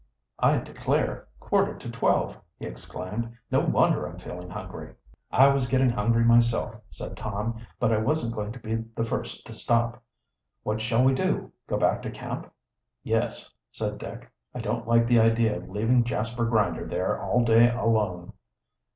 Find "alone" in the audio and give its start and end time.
17.69-18.33